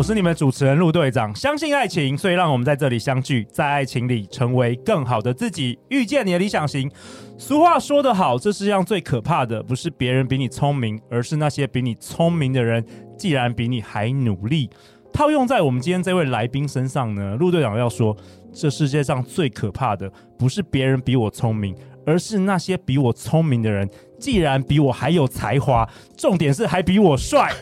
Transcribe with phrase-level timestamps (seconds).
[0.00, 1.34] 我是你们主持人陆队长。
[1.34, 6.90] 相信爱情，所以让我们在这里相聚，在爱情里成为更好的自己，遇见你的理想型。
[7.36, 12.82] 俗话说得好，这世上最可怕的不是别人比你聪明，而是那些比你聪明的人，
[13.18, 14.70] 既然比你还努力。
[15.12, 18.16] 套用在我们今天这位来宾身上呢，陆队长要说，
[18.54, 21.76] 这世界上最可怕的不是别人比我聪明，
[22.06, 23.86] 而是那些比我聪明的人，
[24.18, 27.52] 既然比我还有才华，重点是还比我帅。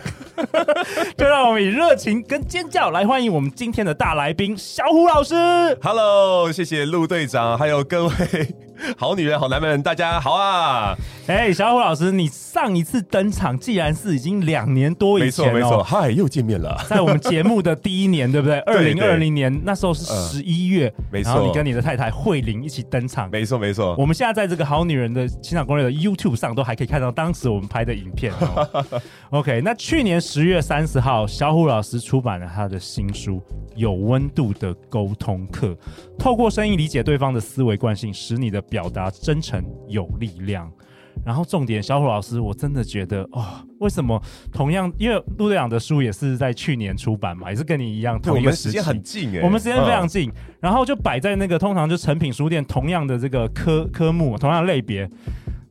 [1.16, 5.34] 就让我们以热情跟尖叫来欢迎我们今天的大来宾小虎老师。
[5.82, 8.12] Hello，谢谢陆队长，还有各位。
[8.96, 10.96] 好女人，好男人，大家好啊！
[11.26, 18.58] 哎，小虎老师，你上一次登场，既然是已经两年多以前，没错没错，嗨，又见面了， 在我们节目的第一年，对不对？
[18.68, 23.94] 二零二零年那时候是十一月，没错，然后你跟你的太太慧玲一起登场，没错没错。
[23.98, 28.32] 我们现在在这个好女人的情场攻略的 YouTube 上都还可以看到当时我们拍的影片。
[29.30, 33.36] OK，那去年十月三十号，小虎老师出版了他的新书
[33.76, 35.68] 《有温度的沟通课》，
[36.18, 40.70] 透过声音理解对方的思维惯性，使你的表达真诚有力量，
[41.24, 43.46] 然后重点，小虎老师，我真的觉得哦，
[43.78, 44.92] 为什么同样？
[44.98, 55.08] 因为陆队长的书也是在去年出版嘛，也是跟你一样，同一个时间很近哎，我们时间非常近，然后就摆在那个通常就成品书店同样的这个科科目，同样类别。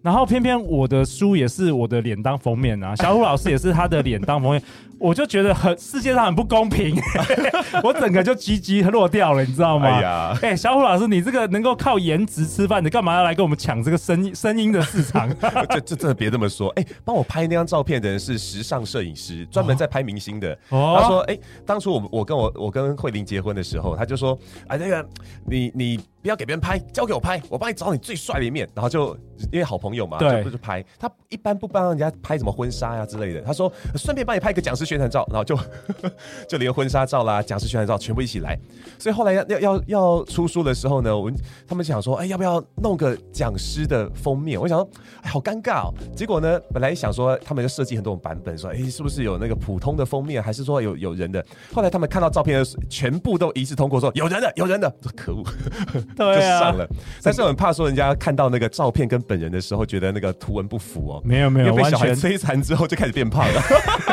[0.04, 4.64] 然后偏偏我的书也是我的脸当封面啊，小虎老师也是他的脸当封面，
[5.00, 6.96] 我就觉得很世界上很不公平，
[7.84, 9.88] 我整个就鸡鸡落掉了，你知道吗？
[9.88, 15.30] 哎呀，哎，小虎老师，你这个能够靠颜值吃饭，的干嘛要来跟我们抢这个声音 声音的市场？
[15.70, 20.58] 这这真的别这么说，哎，帮我拍那张照片的人是时尚摄影师，专门在拍明星的。
[20.70, 25.08] 哦，他说，哎，当初我我跟我我跟慧玲结婚的时候，他就说，哎，那个
[25.46, 26.00] 你你。
[26.20, 28.68] 不要给别人拍，交给我拍，我帮你找你最帅的一面。
[28.76, 29.16] 然后就
[29.50, 30.84] 因为好朋友嘛，对，就不是拍。
[31.00, 33.40] 他一般不帮人家拍什么婚纱呀之类的。
[33.44, 35.58] 他说顺便帮你拍一个讲师宣传照，然后就
[36.48, 38.58] 就连婚纱照啦、讲师宣传照全部一起来。
[38.98, 41.36] 所以后来要要要要出书的时候呢，我们
[41.68, 44.60] 他们想说，哎，要不要弄个讲师的封面？
[44.60, 44.90] 我想说，
[45.22, 45.94] 哎，好尴尬哦。
[46.16, 51.46] 结果呢，本来想说他们就设计很多种版本，说，哎，是不是有那个普通的封面，还是说有有人的？
[51.74, 54.92] 后来他们看到照片的全部都一致通过，说有人的，有人的。
[55.16, 55.44] 可恶。
[56.16, 56.88] 对啊，就上了，
[57.22, 61.22] 但是我很怕说人家看到那个照片跟本人的时候，觉得那个图文不符哦。
[61.24, 63.62] 没有没有，被小孩摧残之后就开始变胖了。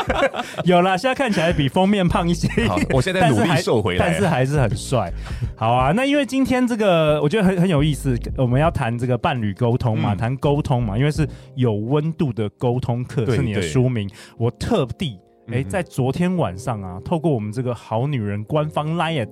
[0.66, 2.48] 有啦，现在看起来比封面胖一些。
[2.66, 5.12] 好，我现在努力瘦回来，但是还是很帅。
[5.56, 14.08] 好啊，那因为今天这个我觉得很很有意思，我们要谈这个伴侣沟通嘛，谈沟通嘛，因为是有温度的沟通课是你的书名。
[14.38, 15.18] 我特地
[15.52, 19.28] 哎，在昨天晚上啊，透过我们这个好女人官方 LINE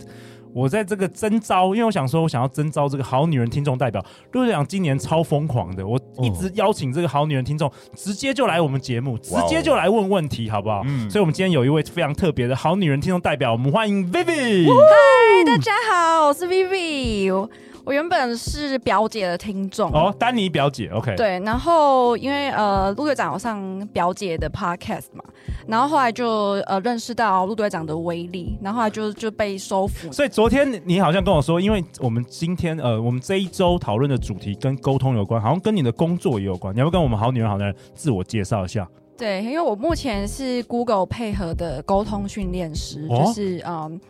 [0.55, 4.05] 我在这个征招，因为我想说，我想要征招这个好女人听众代表。
[4.33, 10.83] 陆队长今年超疯狂的，我一直邀请这个好女人听众，直接就来我们节目，直接就来问问题，好不好？
[10.85, 11.09] 嗯。
[11.11, 14.67] 所以，我们今天有一位非常特别的好女人听众代表，我们欢迎 Vivi。
[14.67, 17.49] 嗨，大家好，我是 Vivi。
[17.85, 21.17] 我原本是表姐的听众哦，丹尼表姐，OK。
[21.17, 25.25] 对，然后因为呃，陆队长有上表姐的 Podcast 嘛，
[25.67, 26.29] 然后后来就
[26.67, 30.13] 呃认识到陆队长的威力，然后后来就就被收服。
[30.13, 38.89] 所以昨天你好像跟我说，因为我们今天呃，我们这一周讨论的主题跟沟通有关，好像跟你的工作也有关，你要不要跟我们好女人好男人自我介绍一下？
[39.19, 44.01] 对，因为我目前是 Google 配合的沟通训练师，哦、就是嗯。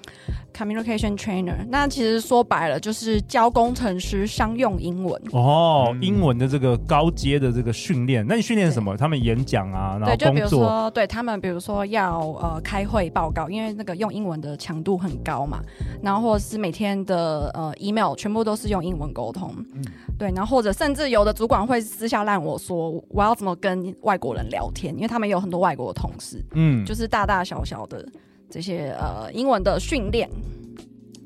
[0.53, 8.25] Communication trainer，那其实说白了就是教工程师商用英文哦，嗯、英文的这个高阶的这个训练。
[8.29, 8.97] 那你训练什么？
[8.97, 10.17] 他们演讲啊，然后工作。
[10.17, 15.61] 对，就比如说，对他们，比如说要呃开会报告，因为那个用英文的强度很高嘛。
[16.03, 19.55] 然后或者是每天的呃 email 全部都是用英文沟通。
[19.75, 19.83] 嗯，
[20.19, 26.45] 对，然后或者甚至有的主管会私下让我说，我要怎么跟外国人聊天，因为他们有很多外国的同事。
[26.53, 28.07] 嗯，就是大大小小的。
[28.53, 30.29] 这些呃英文的训练，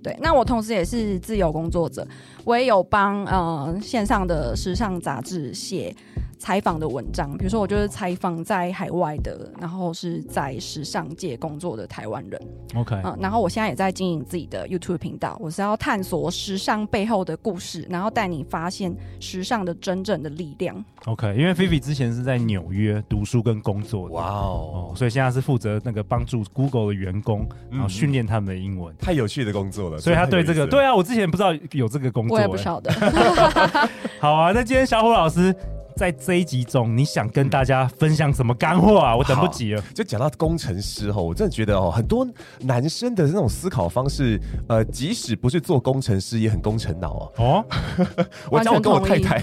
[0.01, 2.07] 对，那我同时也是自由工作者，
[2.45, 5.93] 我也有帮呃线上的时尚杂志写。
[6.39, 12.41] 采访的文章，比如说我就是采访在海外的，然后是在时尚界工作的台湾人。
[12.75, 20.85] OK，嗯，然后我现在也在经营自己的 YouTube 频道，我是要探索时尚背后的故事，然后带你发现时尚的真正的力量。
[21.07, 28.95] OK，因为菲菲之前是在纽约读书跟工作的，哇哦，所以现在是负责那个帮助 Google 的员工，然后训练他们的英文。
[28.99, 32.93] 太有趣的工作了，所以他对这个，对啊，我之前不知道有这个工作，我也不晓得。
[34.21, 35.55] 好啊，那今天小虎老师。
[35.97, 39.17] 在这一集中，你想跟大家分享什么干货啊？
[39.17, 39.83] 我等不及了。
[39.95, 42.27] 就讲到工程师哈，我真的觉得哦，很多
[42.61, 44.39] 男生的那种思考方式，
[44.69, 47.33] 呃，即使不是做工程师，也很工程脑哦。
[47.39, 47.65] 哦，
[48.51, 49.43] 我讲我跟我太太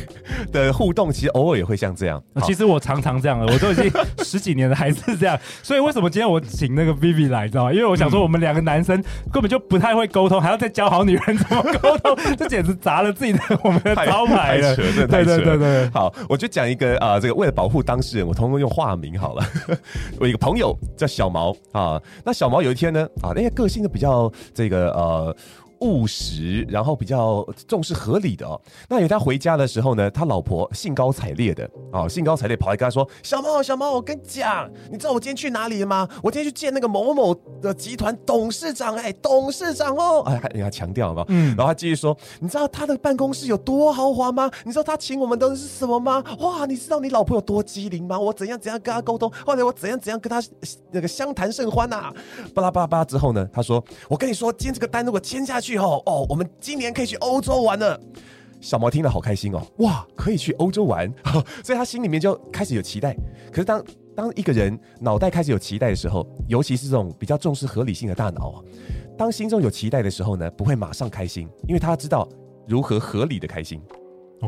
[0.51, 2.21] 的互动，其实偶尔也会像这样。
[2.43, 3.91] 其实我常常这样的，我都已经
[4.23, 5.35] 十几年了，还是这样。
[5.63, 7.73] 所以为什么今天我请那个 Vivi 来，知道吗？
[7.73, 14.75] 因为我想说，我们两个男生根本就不太会沟通，还要再教好女人怎么沟通，这简直砸了自己的我们的招牌了。
[14.75, 19.45] 对对对对对，好，我就讲一个啊、这个为了保护当事人，我通通用化名好了。
[20.19, 25.33] 我一个朋友叫小毛啊，那小毛有一天呢啊，那个个性就比较这个呃。
[25.83, 28.59] 务实，然后比较重视合理的哦。
[28.89, 36.07] 那有他回家的时候呢，他老婆兴高采烈的啊，兴高采烈跑来跟他说：“小猫，小猫，我跟你讲，你知道我今天去哪里了吗？
[36.23, 44.49] 我今天去见那个某某的集团董事长，哎，董事长哦， 哎，人家强调了，嗯，然后他继续说，你知道他的办公室有多豪华吗？
[44.63, 46.23] 你知道他请我们的是什么吗？
[46.39, 48.17] 哇，你知道你老婆有多机灵吗？
[48.17, 50.41] 我怎样怎样跟他沟通，后来我怎样怎样跟他
[50.91, 52.13] 那个相谈甚欢呐、啊，
[52.53, 55.72] 巴拉巴拉巴拉之后呢，他说，我跟你说，今天这个单如果签下去。
[55.77, 57.99] 哦哦，我们今年可以去欧洲玩了。
[58.61, 61.11] 小毛听了好开心哦，哇，可以去欧洲玩，
[61.63, 63.13] 所以他心里面就开始有期待。
[63.51, 63.83] 可是当
[64.15, 68.61] 当一个人脑袋开始有期待的时候，尤其是这种比较重视合理性的大脑啊，
[69.17, 72.27] 当心中有期待的时候呢，不会马上开心，因为他知道
[72.67, 73.81] 如何合理的开心。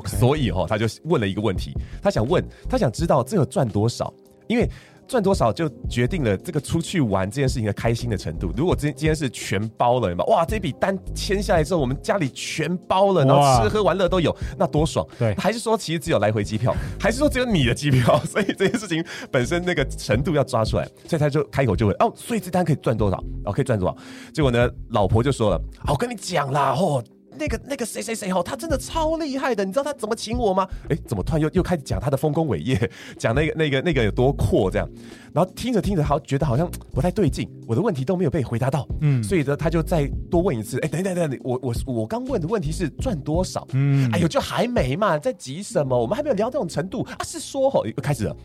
[0.06, 4.13] 所以哈，他就问了一个问题，他想问，他想知道这个赚多少，
[4.48, 4.69] 因为。
[5.07, 8.52] 赚多少就决定了这个出去玩这件事情的开心的程度。
[8.56, 15.06] 如果今今天是全包了，哇，这笔单签下来之后，我们家里全包了，然后吃喝玩乐都有，那多爽。
[15.18, 18.19] 对，还是说其实只有来回机票，还是说只有你的机票？
[18.25, 23.24] 所以这件事情本身那个程度要抓出来，所以他就开口就问：哦，所以这单可以赚多少？
[23.46, 23.96] 哦，可以赚多少？
[24.34, 27.04] 结果呢，老婆就说了：我跟你讲啦，哦。
[27.37, 30.67] 那个那个谁谁谁哦，他真的超厉害的，你知道他怎么请我吗？
[30.89, 34.89] 哎，怎么突然又又开始讲他的丰功伟业， 讲那个那个那个有多阔这样，
[35.33, 43.67] 然后听着听着好觉得好像不太对劲，我的问题都没有被回答到，嗯，所以呢他就再多问一次，哎，等等等等，我我我刚问的问题是赚多少？
[43.73, 45.97] 嗯，哎呦，就还没嘛，在急什么？
[45.97, 48.35] 我们还没有聊到这种程度啊，是说好又开始了。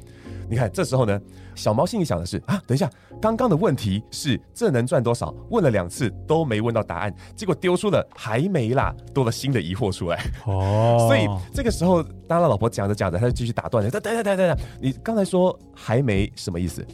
[0.51, 1.19] 你看，这时候呢，
[1.55, 2.91] 小毛心里想的是啊，等一下，
[3.23, 5.33] 刚刚的问题是这能赚多少？
[5.49, 10.21] 问了两次都没问到答案，结果丢出了还没啦，多了新的疑惑出来。
[10.47, 13.89] 哦，所以这个时候，当他老婆讲着讲着，他就继续打断了。
[13.89, 16.85] 等等等等等，你刚才说还没什么意思？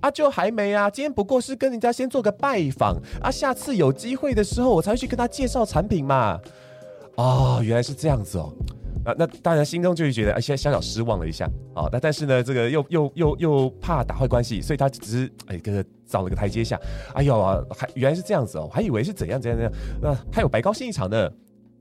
[0.00, 6.36] 啊，就还没啊，今天不过是跟人家先做个拜访啊，下次有机会的时候我才会去跟他介绍产品嘛。
[7.14, 8.52] 哦，原来是这样子哦。
[9.04, 11.88] 啊，那当然心中就会觉得啊，现在小小失望了一下啊。
[11.92, 16.78] 那但是呢，这个又又又又怕打坏关系，所以他只是哎，跟着找了个台阶下。
[17.14, 21.30] 哎呦啊，还原来是这样子哦，还以为是怎样怎样怎样，那还有白高兴一场呢。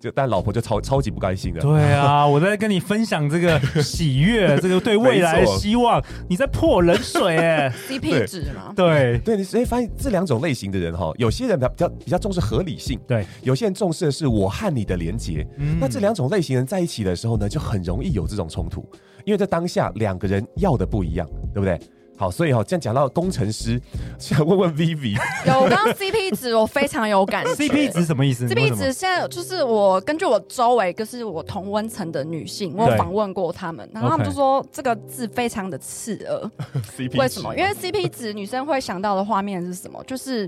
[0.04, 1.62] 就但老婆就超超级不甘心的。
[1.62, 8.74] 对啊， 我在跟你分享这个 喜悦，这个对未来的希望，你在泼冷水 哎，CP 值嘛。
[8.76, 15.48] 对对，你所以发现这两种类型的人哈，有些人比较比较重视合理性，对，有些人重视的是我和你的连结。
[15.58, 18.86] 嗯，那这两种类型人在一起的时候呢，就很容易有这种冲突，
[19.24, 21.80] 因为在当下两个人要的不一样，对不对？
[22.16, 23.82] 好，所以哈，这样讲到工程师，
[24.20, 25.18] 想问问 Vivi，
[25.48, 27.52] 有我刚刚 CP 值，我非常有感觉。
[27.54, 36.52] CP 值什么意思？CP 值现在就是我根据我周围，就是我同温层的女性，我有访问过她们，然后她们就说这个字非常的刺耳。
[36.96, 37.56] CP 为什么？
[37.58, 40.02] 因为 CP 值女生会想到的画面是什么？
[40.06, 40.48] 就是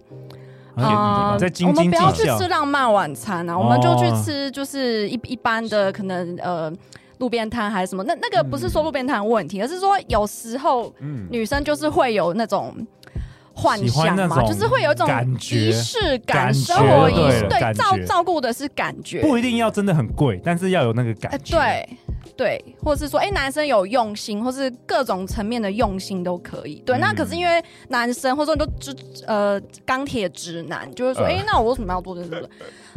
[0.76, 1.36] 啊。
[1.66, 6.72] 我们不要去吃浪漫晚餐啊，我们就去吃就是一一般的可能呃。
[7.18, 8.04] 路边摊还是什么？
[8.04, 10.94] 那那个不是说路边摊问题，嗯、而是说有时候
[11.30, 12.76] 女生就是会有那种
[13.54, 15.10] 幻想嘛，就是会有一种
[15.52, 21.98] 仪式感，生活仪式，对，照照顾的是感觉，不一定要真的很贵，但是要有那个感觉，欸、对。
[22.36, 26.84] 对，或者是说，哎，男生有用心，或是各种层面的用心都可以。
[26.86, 28.94] 对，嗯、那可是因为男生，或者说你都直
[29.26, 32.50] 呃钢铁直男，就会说，哎、呃，那我为什么要做这个？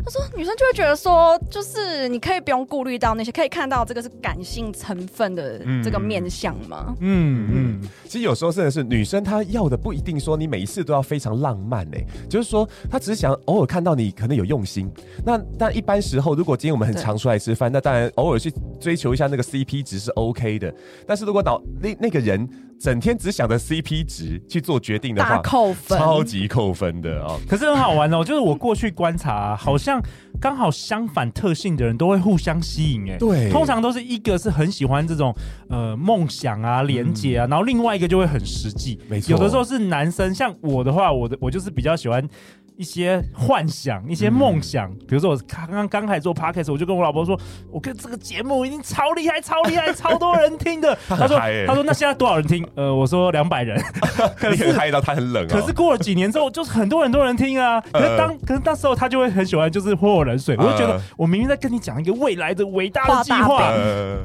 [0.05, 6.95] 他说，女生就会觉得说，就是你可以不用顾虑到那些，可以看到这个是感性成分的这个面相吗？
[7.01, 7.89] 嗯嗯，嗯。
[8.05, 14.91] 其实有时候真的是女生她要的不一定说你每一次都要非常浪漫哎，就是说她只是想偶尔看到你可能有用心。
[15.25, 19.29] 那但一般时候，如果今天我们很常出来吃饭，那当然偶尔去追求一下。
[19.29, 20.75] 那个 CP 值是 OK 的，
[21.07, 27.39] 但是如果导那那个人整天只想着 CP 值去做决定的话，扣分，超级扣分的哦。
[27.49, 30.01] 可是很好玩哦，就是我过去观察、啊，好像
[30.41, 35.35] 刚好相反特性的人都会互相吸引，哎，对，通常都是一个是很喜欢这种
[35.69, 39.33] 呃梦想啊、连接啊，嗯、然后另外一个就会很实际，没错。
[39.33, 42.27] 有的时候是男生，像我的话，我的我就是比较喜欢。
[42.79, 47.39] 一些幻想、一些梦想，比如说我刚刚刚开始做 podcast，我就跟我老婆说，
[47.73, 50.97] 我跟这个节目已经超厉害、超厉害、超多人听的。
[51.11, 52.65] 他说：“他说那现在多少人听？
[52.77, 53.83] 呃，我说两百人。
[54.39, 55.45] 可是嗨到他很冷。
[55.49, 57.81] 可是过了几年之后，就是很多很多人听啊。
[57.81, 60.57] 可是当可是那时候他就会很喜欢，就是泼我冷水。
[60.57, 63.73] 我就觉得我明明在跟你讲一个未来的伟大的计划，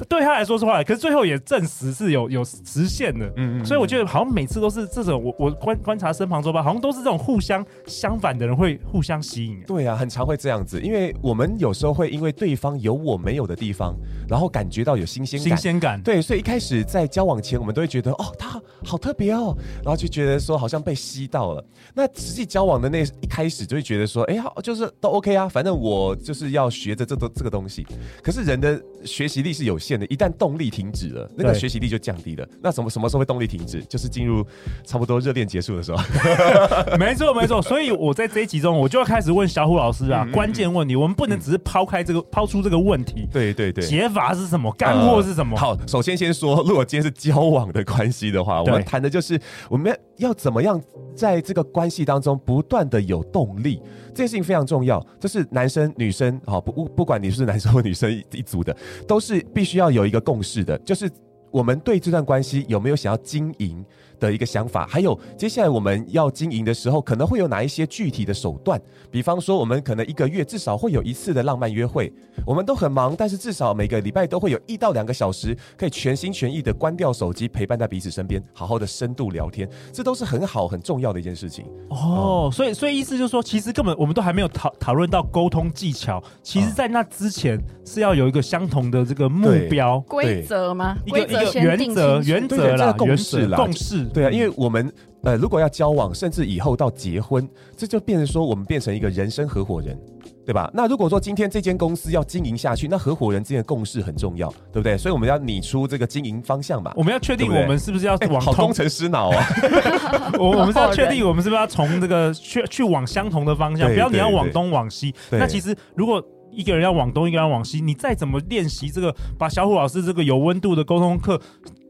[0.07, 3.25] 对他来说是话，可是最后也证实是有有实现的。
[3.35, 3.65] 嗯嗯。
[3.65, 13.95] 所以我觉得好像每次都是这种，我我观观察身旁周吧，好像都是这种互相相反的。”人会互相吸引，对啊，很常会这样子，因为我们有时候会因为对方有我没有的地方，
[14.27, 21.65] 然后感觉到有新鲜感，新鲜感，对，所以一开始在交往前，我们都会觉得哦，他好特别哦，然后就觉得说好像被吸到了。
[21.93, 27.85] 那实际交往的那一开始，就会觉得说，哎，呀，就是都 OK 啊，反正我就是要学着这个这个东西。
[28.21, 32.47] 可是人的学习力是有限的，一旦动力停止了，那个学习力就降低了。
[32.61, 33.83] 那什么什么时候会动力停止？
[33.83, 34.45] 就是进入
[34.85, 36.01] 差不多热恋结束的时候。
[36.97, 37.61] 没错，没错。
[37.61, 40.95] 所以我在这一集中，我就要开始问小虎老师啊，嗯、关键问题。
[40.95, 43.27] 我们不能只是抛开这个，抛出这个问题。
[43.31, 44.71] 对对对，解法是什么？
[44.73, 45.55] 干货是什么？
[45.55, 50.81] 呃、好，首先先说，如果今天是交往的关系的话，我们谈的就是我们要怎么样
[51.15, 53.79] 在这个关系当中不断的有动力。
[54.07, 58.75] 这件事情非常重要，这是男生女生好，不不管你是男生或女生一一组的，
[59.07, 61.07] 都是必须要有一个共识的，就是
[61.51, 63.85] 我们对这段关系有没有想要经营
[64.27, 68.81] 的一个想法，还有接下来我们要经营的时候，可能会有哪一些具体的手段？
[69.11, 72.11] 比方说，我们可能一个月至少会有一次的浪漫约会。
[72.45, 79.69] 我们都很忙，但是至少每个礼拜都会有一到两个小时，可以全心全意的关掉手机，陪伴在彼此身边，好好的深度聊天。
[79.91, 81.65] 这都是很好很重要的一件事情。
[81.89, 86.21] 哦，所以所以意思就是说，其实根本我们都还没有讨讨论到沟通技巧。
[86.41, 90.97] 其实，在那之前是要有一个相同的这个目标规则吗？
[91.05, 94.05] 一个一个原则原则啦，共识啦，共识。
[94.13, 94.91] 对啊，因为我们
[95.23, 99.97] 呃，如果要交往，甚至以后到结婚，这就变成说我们变成一个人生合伙人，
[100.45, 100.69] 对吧？
[100.73, 104.97] 那如果说今天这间公司要经营下去，那合伙人之间的共识很重要，对不对？
[104.97, 106.91] 所以我们要拟出这个经营方向嘛。
[106.95, 109.45] 我们要确定我们是不是要往好工程师脑啊？
[110.37, 115.13] 我我们是要确定我们是不是要从这个去去往相同的方向，不要你要往东往西。
[115.31, 121.39] 那其实如果一个人要往东，一个人要往西，你再怎么练习这个，把小虎老师这个有温度的沟通课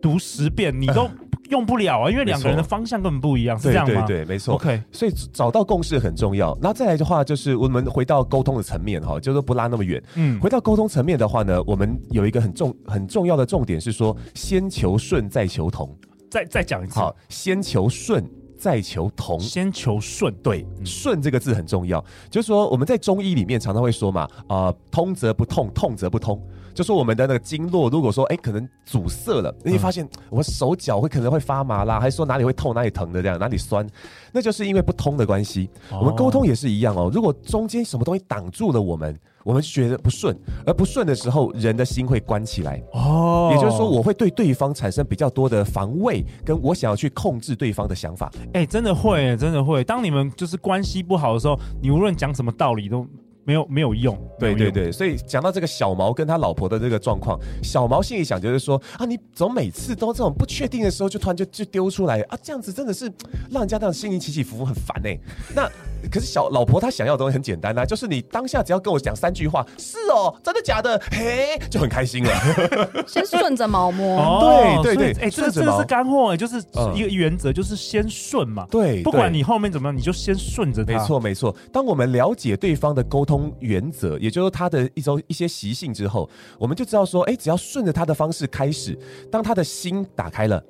[0.02, 1.10] 读十遍，你都。
[1.54, 4.02] 用不了啊，因为两个人的方向根本不一样，是这样吗？
[4.08, 4.56] 对对对，没错。
[4.56, 6.58] OK，所以找到共识很重要。
[6.60, 10.02] 那再来的话，就是我们回到沟通的层面哈，就是不拉那么远。
[10.16, 15.96] 嗯，回到沟通层面的话呢，我们有一个很重很重要的重点是说，先求顺再求同。
[16.32, 19.40] 再再讲一次，好，先求顺再求同。
[19.40, 22.04] 先求顺，对，顺、嗯、这个字很重要。
[22.32, 26.42] 就是说我们在中医里面常常会说嘛，啊、呃，通则不痛，痛则不通。
[26.74, 33.88] 就说我们的那个经络，如果说哎、欸，可能阻塞了，你会发现我们手脚会可能会发麻啦，还是说哪里会痛哪里疼的这样，哪里酸，
[34.32, 35.70] 那就是因为不通的关系。
[35.92, 42.82] 哦、我们沟通也是一样哦，如果中间什么东西挡住了我们，我们就觉得不顺，而不顺的时候，人的心会关起来。
[42.94, 48.32] 哦，也就是说，我会对对方产生比较多的防卫，跟我想要去控制对方的想法。
[48.54, 49.84] 哎、欸，真的会，真的会。
[49.84, 53.06] 当你们就是关系不好的时候，你无论讲什么道理都。
[53.46, 63.12] 没有没有用，对对对，所以讲到这个小毛跟他老婆的这个状况，小毛心里想就是说啊，你怎么每次都这种不确定的时候就突然就就丢出来啊，这样子真的是
[63.50, 65.18] 让人家这样心情起起伏伏很烦哎。
[65.56, 65.70] 那
[66.10, 72.32] 可是小老婆她想要的东西很简单呐、啊，就是你当下只要跟我讲三句话，是哦，真的假的，嘿，就很开心了。
[73.06, 76.64] 先顺着毛摸，哦、对对对，哎，这个这个是干货哎，就是
[76.96, 80.94] 一个原则，就是先顺嘛，对，不管你后面怎么样，你就先顺着他。
[80.94, 83.34] 没错没错，当我们了解对方的沟通。
[83.34, 86.30] 通原则，也就是他的一种一些习性之后，
[86.60, 88.96] 我们就知道说，哎，只要顺着他的方式开始，
[89.32, 90.64] 当他的心打开了。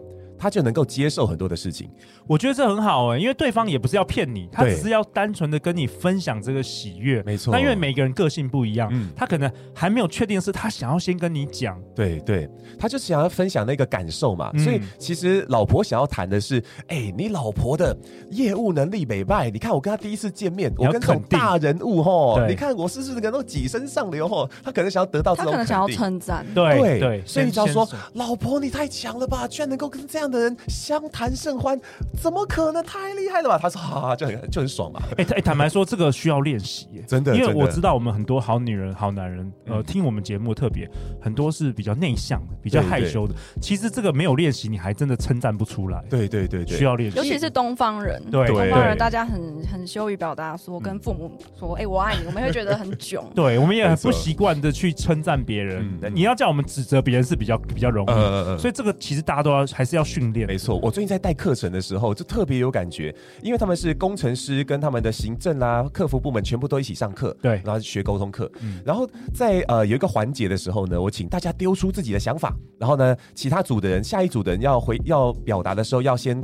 [0.44, 1.90] 他就能够接受很多的事情，
[2.28, 7.54] 我觉得这很好哎、欸，因为对方也不是要骗你，他只是要单纯的跟你分享这个喜悦，没错。
[7.54, 14.52] 那因为每个人个性不一样，嗯，他可能还没有确定是他想要先跟你讲，对对，他就想要分享那个感受嘛。
[14.54, 17.96] 嗯、所以其实老婆想要谈的是，哎、欸，你老婆的
[18.30, 22.50] 业务能力美败，你看我跟他第一次见面，我跟这种大人物吼，对。
[22.50, 24.50] 你看我是不是能够跻身上流吼？
[24.62, 31.80] 他可能想要得到这种，他可能想要称赞，对对，对所以你只要说，老婆你太强了吧，居然能够跟这样的人相谈甚欢，
[32.22, 32.84] 怎么可能？
[32.84, 33.58] 太厉害了吧？
[33.58, 35.02] 他说哈哈，就很就很爽嘛。
[35.18, 37.34] 哎、欸，坦白说，这个需要练习，真的。
[37.34, 40.86] 因为我知道我们很多好女人、好男人，呃，嗯、听我们节目特别
[41.22, 43.34] 很多是比较内向的、比较害羞的。
[43.62, 46.04] 其实这个没有练习，你还真的称赞不出来。
[46.10, 47.18] 对对对对，需要练习。
[47.18, 53.24] 尤其是东方人，对东方人，大家很很羞于表达，说跟父母说“哎、欸，我爱你”，我们会觉得很囧。
[53.34, 55.90] 对，我们也很不习惯的去称赞别人。
[56.02, 58.12] 嗯、你要叫我们指责别人是比较比较容易。
[58.12, 58.60] 嗯嗯嗯。
[58.60, 60.04] 所以这个其实大家都要还是要。
[60.14, 60.48] 训练。
[60.48, 68.52] 没错，我最近在带课程的时候就特别有感觉，因为他们是工程师跟他们的行政啊、客服部门全部都一起上课，对，然后学沟通课。
[68.62, 76.42] 嗯、然后在呃有一个环节的时候呢，我请大家丢出自己的想法，然后呢，其他组的人、下一组的人要回要表达的时候要先。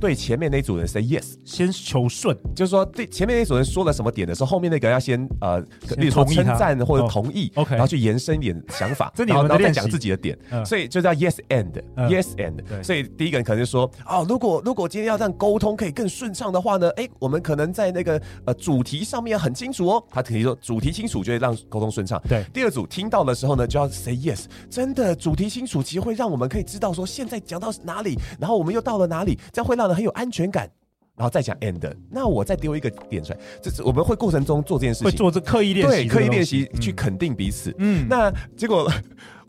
[0.00, 5.60] 对前面那组人 say yes，先求顺，就是说对前面那组人说了什么点的时候，后面那个要先呃，
[5.98, 12.82] 例如说称赞或者同意，OK，然后去延伸一点想法，然后然后再讲自己的点，所以就叫 yes and，yes and。
[12.82, 20.02] 所以第一个人可能就说，哦，如果如果今天要让沟通可以更顺畅的话呢，哎，我们可能在那个呃主题上面很清楚哦。
[20.10, 22.20] 他肯定说主题清楚就会让沟通顺畅。
[22.26, 30.70] 对，第二组听到的时候呢，就要 say yes，真的主题清楚，其实会让我们可以知道说现在讲到哪里，然后我们又到了哪里，这样会让很有安全感。
[31.16, 37.74] 然后再讲 end，那我再丢一个点出来，就是我们会过程中做这件事情，会做这刻意练习，对，刻意练习去肯定彼此。
[37.78, 38.90] 嗯，那结果。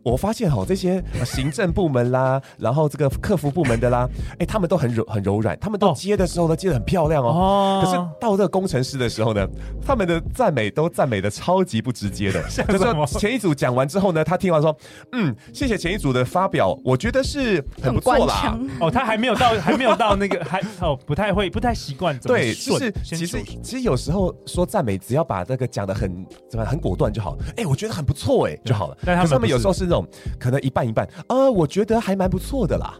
[0.04, 4.08] 我发现哈，这些行政部门啦， 然后这个客服部门的啦，
[4.40, 7.30] 哎，他们都很柔很柔软，他们都接的时候呢，接的很漂亮哦。
[7.30, 7.82] 哦。
[7.84, 9.48] 可是到这个工程师的时候呢，
[9.86, 12.42] 他们的赞美都赞美的超级不直接的。
[12.68, 14.76] 就是说前一组讲完之后呢，他听完说，
[15.12, 18.58] 嗯，谢谢前一组的发表，我觉得是很不错啦。
[18.80, 27.38] 哦，他还没有到， 还没有到那个，还哦，不太会，不太习惯怎么对，就是其实其实有时候说赞美，只要把这个讲的很怎么很果断就好。
[27.56, 28.98] 哎，我觉得很不错哎，就好了。
[29.06, 29.91] 但他们有时候是。
[29.92, 30.08] 这种
[30.40, 32.98] 可能一半一半，呃，我觉得还蛮不错的啦。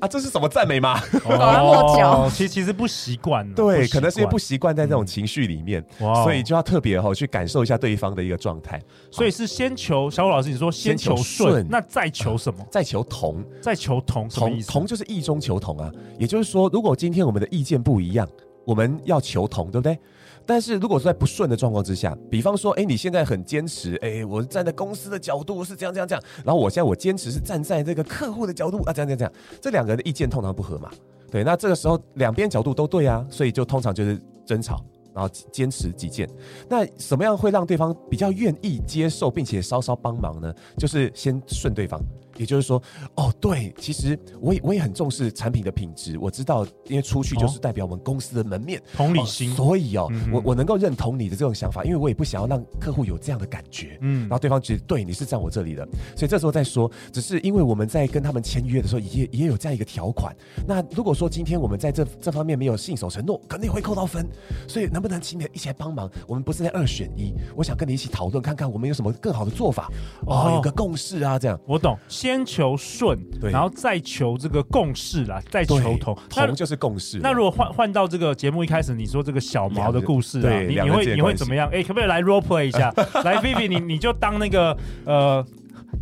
[0.00, 1.00] 啊，这是什么赞美吗？
[1.24, 3.50] 哦，其实其实不习惯。
[3.54, 5.82] 对，可能是因为不习惯在这种情绪里面，
[6.22, 8.78] 所以就要特别哈去感受一下对方的一个状态。
[9.10, 12.62] 所以是先求小虎老师，你说先求顺，那再求什么？
[12.70, 15.90] 再求同，再求同，同同就是意中求同啊。
[16.18, 18.28] 也就是说，如果今天我们的意见不一样，
[18.66, 19.98] 我们要求同，对不对？
[20.46, 30.90] 但是如果是在不顺的状况之下，比方说，哎，你现在很坚持，哎，我站在公司的角度是这样这样这样，然后我现在我坚持是站在这个客户的角度啊，这样这样这样，这两个人的意见通常不合嘛，
[31.30, 34.84] 对，那这个时候两边角度都对啊，所以就通常就是争吵，
[35.14, 36.28] 然后坚持己见。
[36.68, 40.52] 那什么样会让对方比较愿意接受，并且稍稍帮忙呢？
[40.76, 42.00] 就是先顺对方。
[42.36, 42.82] 也就是说，
[43.16, 46.18] 哦，对，其实我也我也很重视产品的品质。
[46.18, 49.50] 我知道，因为出去就是代表我们公司的门面，同理心。
[49.54, 53.98] 所以哦，我我能够认同你的这种想法，因为我也不想要让客户有这样的感觉。
[54.00, 60.34] 嗯，然后对方觉得对，你是站我这里的，所以这时候再说，只是因为我们在跟他们签约的时候也也有这样一个条款。
[60.66, 64.26] 那如果说今天我们在这这方面没有信守承诺，肯定会扣到分。
[64.66, 66.10] 所以能不能请你一起来帮忙？
[66.26, 69.90] 我们不是在二选一，我想跟你一起讨论，看看我们有什么更好的做法。
[70.26, 71.96] 哦，有个共识啊，这样我懂。
[72.24, 77.18] 先求顺，然后再求这个共识啦，再求同，同就是共识。
[77.18, 81.68] 那如果换换到这个节目一开始，你说这个小毛的故事啊，你你会你会怎么样？
[81.70, 82.90] 哎，可不可以来 role play 一下？
[83.24, 85.44] 来，Vivi，你你就当那个呃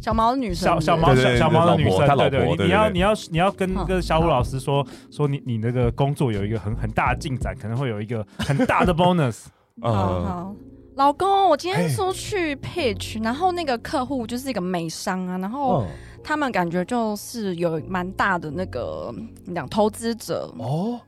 [0.01, 9.47] 小毛的女生，小小毛小小毛的女生，对对，你要你要你要跟跟小虎老师说说你你那个工作有一个很很大的进展，可能会有一个很大的 bonus。
[9.81, 10.55] 好好。
[10.95, 15.87] 老公，我今天说去 pitch，然后那个客户就是一个美商啊，然后
[16.25, 21.01] 他们感觉就是有蛮大的那个你讲投资者哦。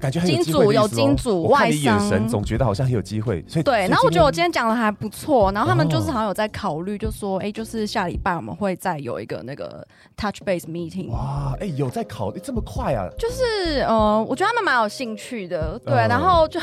[0.00, 3.86] 感觉金主有金主外商，眼神总觉得好像很有机会，所以对。
[3.86, 11.10] 然后我觉得我今天讲的还不错，然后他们就是好像有在考虑，就说哎，就是下礼拜我们会再有一个那个 touch base meeting。
[11.10, 13.06] 哇，哎，有在考虑这么快啊？
[13.18, 15.94] 就是呃，我觉得他们蛮有兴趣的，对。
[15.94, 16.58] 然后就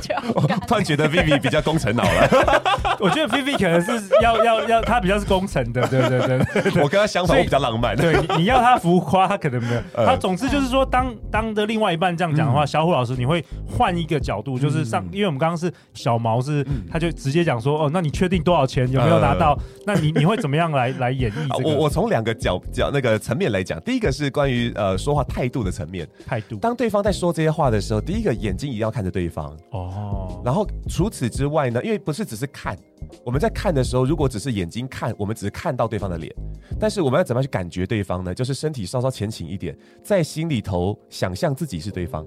[0.00, 2.28] 就突然觉得 Vivi 比较工程脑了。
[2.98, 6.82] 我觉得 Vivi 可能是要要要他比较是工程的，对对对。
[6.82, 7.96] 我跟他相反，我比较浪漫。
[7.96, 9.82] 对，你要他浮夸，他可能没有。
[10.04, 12.30] 他总之就是说，当当的另外一半这样。
[12.34, 19.58] 讲的话，小虎老师，你会换一个角度，就是上，因为我们刚刚是小毛是，他就直接讲说，哦，那你确定多少钱，有没有拿到？
[19.84, 21.62] 那你你会怎么样来来演绎？
[21.64, 26.56] 我我从两个角角那个层面来讲，第一个是关于呃说话态度的层面，态度。
[26.56, 29.89] 当对方在说这些话的时候，第一个眼睛一定要看着对方哦。
[29.90, 32.76] 哦然后除此之外呢，因为不是只是看，
[33.24, 36.34] 我们在看的时候，如果只是眼睛看，我们只是看到对方的脸，
[36.78, 38.34] 但是我们要怎么样去感觉对方呢？
[38.34, 42.26] 就是身体稍稍前倾一点，在心里头想象自己是对方。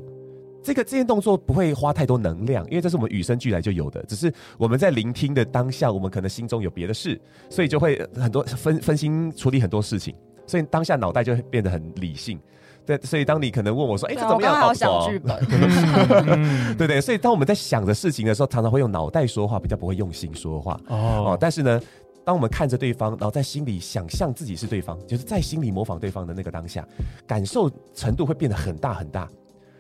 [0.62, 4.02] 这个这件动作不会花太多能量，因为这是我们与生俱来就有的。
[4.04, 10.16] 只是我们在聆听的当下，我们可能心中有别的事，所以就会很多分分心处理很多事情，
[10.48, 12.40] 所以当下脑袋就会变得很理性。
[12.86, 15.38] 对，所以当你可能问我说：“哎，这怎么样？”好想剧本，
[16.78, 17.00] 对对。
[17.00, 21.38] 所以当我们在想着事情的时候，常常会用脑袋说话，比较不会用心说话哦，哦。
[21.40, 21.82] 但是呢，
[22.26, 26.86] 当我们看着对方，然后在心里想象自己是对方，就是在心里模仿对方的那个当下，
[27.26, 29.30] 感受程度会变得很大很大。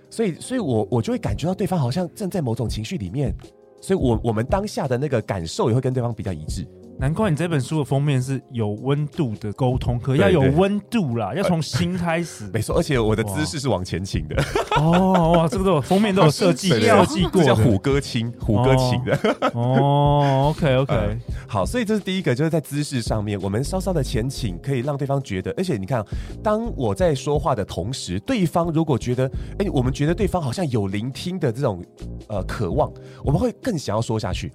[0.09, 3.35] 所以，所以我我就会感觉到对方好像正在某种情绪里面，
[3.81, 6.65] 所以我我们当下的那个感受也会跟对方比较一致。
[6.99, 12.49] 难怪你这本书的封面是有温度的沟通，可要有温度啦，要从心开始。
[12.53, 14.41] 没错，而且我的姿势是往前倾的。
[14.77, 19.19] 哦哇，这个都有封面都有设计 设计过，叫虎哥倾，虎哥倾的。
[19.53, 26.05] 哦，OK OK，好，所以这是第一个，就是在姿势上面，我们稍稍的前倾，可以让对方觉得，而且你看，
[26.41, 31.83] 当我在说话的同时，对方如果觉得，哎，我们觉得对方好像有聆听的这种
[32.29, 32.89] 呃渴望，
[33.25, 34.51] 我们会更想要说下去。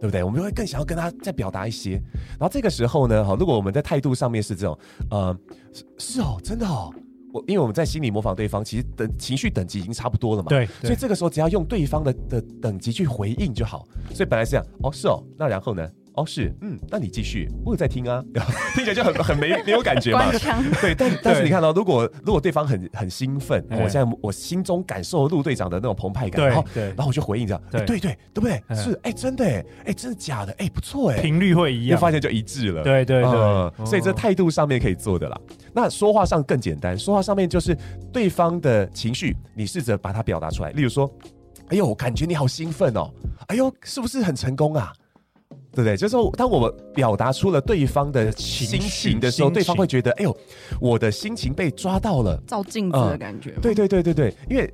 [0.00, 0.22] 对不对？
[0.22, 2.00] 我们就会更想要跟他再表达一些。
[2.38, 4.78] 然后这个时候呢，哈，如果我们在态度上面是这种，
[5.10, 5.36] 呃，
[5.72, 6.92] 是是哦，真的哦，
[7.32, 10.48] 我因为我们在心里模仿对方，其实等情绪等级已经差不多了嘛。
[10.48, 10.66] 对。
[10.82, 13.86] 所以这个时候只要用对方的的等级去回应就好。
[14.14, 15.88] 所以本来是这样，哦，是哦，那然后呢？
[16.18, 18.22] 哦，是，嗯，那你继续，我有在听啊，
[18.74, 20.30] 听起来就很很没没有感觉嘛。
[20.80, 28.62] 对，但但是你看到，如果如果对方很很兴奋，我现在我心中感受陆队长的那种澎湃感，然后然后我就回应这样，对对对，对不对？
[28.74, 29.44] 是，哎，真的，
[29.84, 30.52] 哎，真的假的？
[30.58, 32.82] 哎，不错，哎，频率会一样，就发现就一致了。
[32.82, 35.40] 对对对，所以这态度上面可以做的啦。
[35.72, 37.76] 那说话上更简单，说话上面就是
[38.12, 40.70] 对方的情绪，你试着把它表达出来。
[40.72, 41.10] 例如说，
[41.68, 43.10] 哎呦，我感觉你好兴奋哦，
[43.48, 44.92] 哎呦，是不是很成功啊？
[45.72, 45.96] 对不对？
[45.96, 50.36] 就是说，当我们表达出了对方的心情的时候，对方会觉得，哎呦，
[50.80, 53.52] 我的心情被抓到了，照镜子的感觉。
[53.62, 54.72] 对对对对对，因为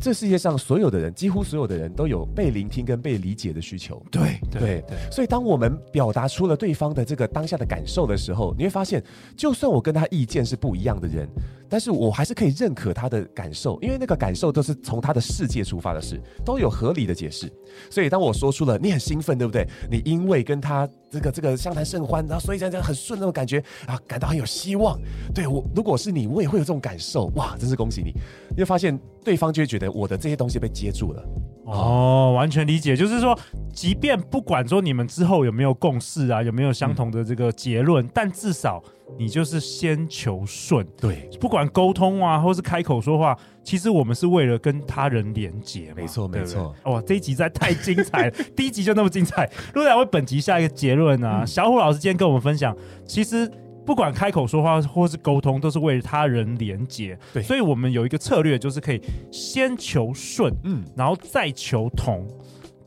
[0.00, 4.02] 这世界上所有的人，几乎所有的人都有被聆听跟被理解的需求。
[4.10, 9.02] 对对对，所以当我们表达出了对方的这个当下的感受的时候，你会发现，
[9.36, 11.28] 就算我跟他意见是不一样的人，
[11.68, 17.52] 但是我还是可以认可他的感受，因为那个感受都是从他的世界出发的事，都有合理的解释。
[17.90, 19.66] 所以当我说出了你很兴奋，对不对？
[19.90, 24.98] 你因为跟他这个这个相谈甚欢，然后所以这样很顺那种感觉啊，感到很有希望。
[25.34, 27.26] 对我，如果是你，我也会有这种感受。
[27.34, 28.12] 哇，真是恭喜你！
[28.50, 31.22] 你会发现对方就会觉得我的这些东西被接住了。
[31.66, 33.38] 哦，完全理解，就是说，
[33.72, 38.82] 即便不管说你们之后有没有共识啊，有没有相同的这个结论，嗯、但至少
[39.18, 40.86] 你就是先求顺。
[40.96, 45.92] 对，不管沟通啊，或是开口说话，其实我们是为了跟他人连结。
[45.94, 46.74] 没错，没错。
[46.84, 49.50] 哇，这一集实在太精彩了， 第一集就那么精彩。
[49.74, 53.50] 陆队长为本集下一个结论啊，嗯、小虎老师今天跟我们分享，其实。
[53.86, 57.16] 不管开口说话或是沟通，都是为了他人连接。
[57.32, 62.26] 对，所以我们有一个策略，就是可以先求顺，嗯，然后再求同，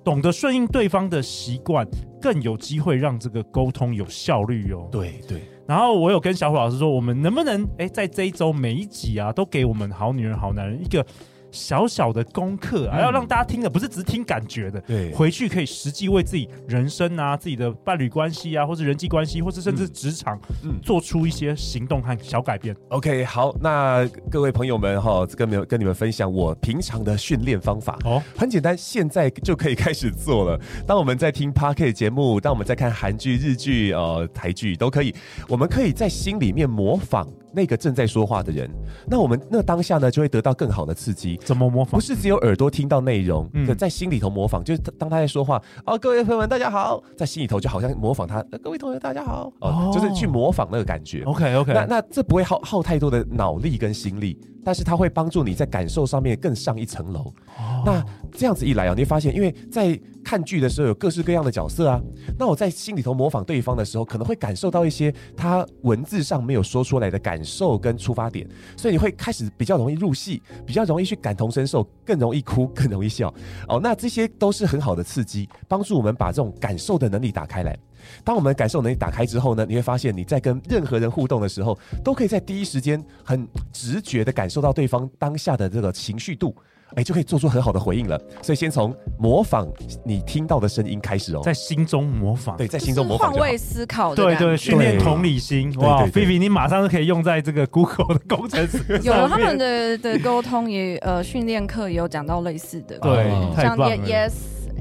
[0.03, 1.87] 懂得顺应对方的习惯，
[2.21, 4.89] 更有机会让这个沟通有效率哦。
[4.91, 5.41] 对对。
[5.65, 11.05] 然后我有跟小虎老师说，我们能不能哎，在这一周每一集啊，都给我们好女人好男人一个。
[11.51, 22.75] 小小的功课啊，要让大家听的不是只是听感觉的，对，回去可以实际为自己人生啊、自己的伴侣关系啊，或是人际关系，或是甚至职场，嗯，做出一些行动和小改变。
[22.89, 30.59] OK，好，那各位朋友们哈，跟你们跟你们分享我平常的训练方法哦，很简单，现在就可以开始做了。
[30.85, 35.13] 当我们在听 Podcast 节目，当我们在看韩剧、日剧、呃台剧都可以，
[35.47, 37.27] 我们可以在心里面模仿。
[37.53, 38.69] 那个正在说话的人，
[39.07, 41.37] 那我们那当下呢，就会得到更好的刺激。
[41.43, 41.99] 怎么模仿？
[41.99, 51.23] 不是只有耳朵听到内容，嗯，在心里头模仿，就是当他在说话，哦，各位朋友们，大家好，在心里头就好像模仿他，各位同学大家好，哦，就是去模仿那个感觉。
[51.23, 54.37] OK OK，那那这不会耗耗太多的脑力跟心力。
[54.61, 57.21] 但是它会帮助你在感受上面更上一层楼。
[57.57, 59.97] 哦、那这样子一来啊，你会发现，因为在
[60.29, 61.99] 看剧的时候有各式各样的角色啊，
[62.37, 73.33] 那我在心里头模仿对方的时候，可能会感受到一些他文字上没有说出来的感受跟出发点，所以你会开始比较容易入戏，比较容易去感同身受，更容易哭，更容易笑。
[73.67, 77.75] 哦，那这些都是很好的刺激，帮助我们把这种感受的能力打开来。
[78.23, 86.55] 当我们感受能力打开之后呢，你会发现你在跟任何人互动的时候，都可以在第一时间很直觉的感受到对方当下的这个情绪度，
[86.95, 88.19] 哎，就可以做出很好的回应了。
[88.41, 89.67] 所以先从模仿
[90.03, 95.73] 你听到的声音开始哦，在心中模仿，对，在心中模仿，换位思考，对对，训练同理心。
[95.79, 98.99] 哇菲菲，你马上就可以用在这个 Google 的工程师。
[99.03, 103.95] 有他们的的沟通也呃训练课也有讲到类似的，对，太棒了。
[103.97, 104.31] Yes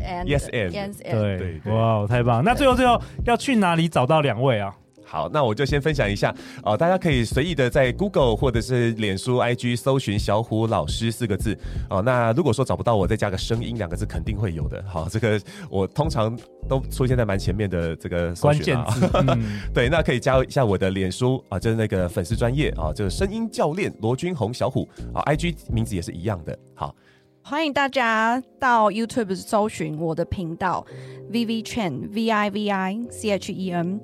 [0.03, 0.25] and。
[0.25, 2.42] Yes and yes and 对，哇，太棒！
[2.44, 4.75] 那最后最后要去哪里找到两位啊？
[5.09, 6.31] 好，那我就先分享一下
[6.62, 11.55] 哦、呃，大家可以随意的在 Google 或者是脸书 IG 搜寻小虎老师四个字
[11.88, 12.03] 哦、呃。
[12.03, 14.85] 那如果说找不到我，再加个声音两个字，肯定会有的。
[14.87, 15.40] 好，这个
[15.71, 19.09] 我通常都出现在蛮前面的这个关键字。
[19.27, 26.59] 嗯、 对，那可以加一下我的脸书啊，就是那个粉丝专业啊，就是声音教练罗君红小虎啊，IG 名字也是一样的。
[26.75, 26.94] 好。
[27.40, 30.85] 欢迎大家到 YouTube 搜寻我的频道
[31.33, 33.99] Vivi Chen V I V I C H E N，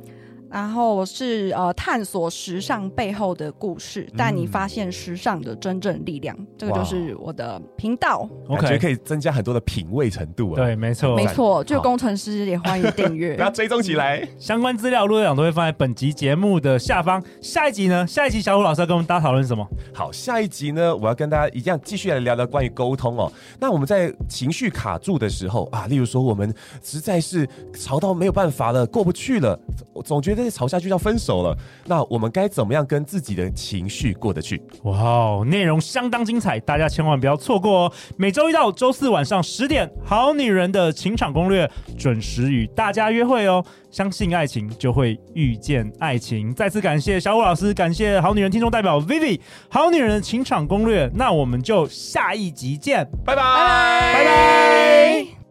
[0.55, 6.33] 然后是呃探索时尚背后的故事，带你发现时尚的真正力量。
[6.39, 10.55] 嗯、这个就是我的频道，我感觉可以增加很多的品味程度啊。
[10.55, 11.65] 对，没错，没错。
[11.65, 14.25] 就工程师也欢迎订阅，大家 追踪起来。
[14.39, 17.21] 相关资料陆队长都会放在本集节目的下方。
[17.41, 18.07] 下一集呢？
[18.07, 19.67] 下一集小虎老师要跟我们大家讨论什么？
[19.93, 23.29] 好，下一集呢，我要跟大家一样继续来聊聊关于沟通哦。
[23.59, 29.59] 那我们在情绪卡住的时候啊，例如说我们实在是吵到没有办法了，过不去了，
[30.05, 31.57] 总觉得吵下去要分手了。
[31.87, 34.63] 那我们该怎么样跟自己的情绪过得去？
[34.83, 37.93] 哇哦，内容相当精彩，大家千万不要错过哦！
[38.17, 41.67] 每周一到周四晚上十点，《好女人的情场攻略》
[41.99, 43.65] 准时与大家约会哦。
[43.91, 46.53] 相信爱情，就会遇见爱情。
[46.53, 51.09] 再次感谢小虎老师，感谢好女人听众代表 Vivi，好女人的情场攻略。
[51.15, 54.25] 那我们就下一集见，拜拜，拜拜。
[54.25, 55.44] 拜拜。